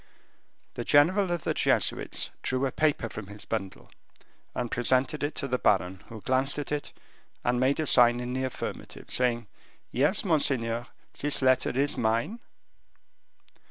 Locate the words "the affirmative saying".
8.33-9.45